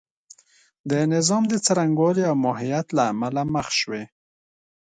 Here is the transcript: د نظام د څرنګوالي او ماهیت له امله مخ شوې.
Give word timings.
د 0.89 0.91
نظام 1.13 1.43
د 1.51 1.53
څرنګوالي 1.65 2.23
او 2.29 2.35
ماهیت 2.45 2.87
له 2.97 3.03
امله 3.11 3.41
مخ 3.53 3.67
شوې. 3.79 4.03